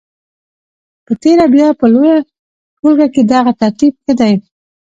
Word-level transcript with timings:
په 1.05 1.13
تېره 1.21 1.45
بیا 1.53 1.67
په 1.79 1.85
لویه 1.93 2.17
ټولګه 2.77 3.07
کې 3.13 3.21
دغه 3.31 3.51
ترتیب 3.61 3.93
ښه 4.03 4.13
دی. 4.19 4.33